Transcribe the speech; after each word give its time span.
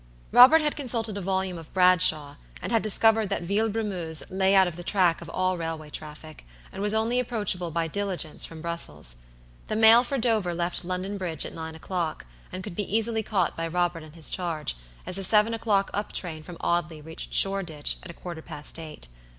Robert 0.31 0.61
had 0.61 0.75
consulted 0.75 1.15
a 1.15 1.21
volume 1.21 1.59
of 1.59 1.71
Bradshaw, 1.73 2.35
and 2.59 2.71
had 2.71 2.81
discovered 2.81 3.29
that 3.29 3.43
Villebrumeuse 3.43 4.23
lay 4.31 4.55
out 4.55 4.67
of 4.67 4.75
the 4.75 4.81
track 4.81 5.21
of 5.21 5.29
all 5.29 5.59
railway 5.59 5.91
traffic, 5.91 6.43
and 6.71 6.81
was 6.81 6.95
only 6.95 7.19
approachable 7.19 7.69
by 7.69 7.87
diligence 7.87 8.43
from 8.43 8.63
Brussels. 8.63 9.17
The 9.67 9.75
mail 9.75 10.03
for 10.03 10.17
Dover 10.17 10.55
left 10.55 10.83
London 10.83 11.19
Bridge 11.19 11.45
at 11.45 11.53
nine 11.53 11.75
o'clock, 11.75 12.25
and 12.51 12.63
could 12.63 12.75
be 12.75 12.97
easily 12.97 13.21
caught 13.21 13.55
by 13.55 13.67
Robert 13.67 14.01
and 14.01 14.15
his 14.15 14.31
charge, 14.31 14.75
as 15.05 15.17
the 15.17 15.23
seven 15.23 15.53
o'clock 15.53 15.91
up 15.93 16.11
train 16.13 16.41
from 16.41 16.57
Audley 16.61 16.99
reached 16.99 17.31
Shoreditch 17.35 17.97
at 18.01 18.09
a 18.09 18.13
quarter 18.15 18.41
past 18.41 18.79
eight. 18.79 19.07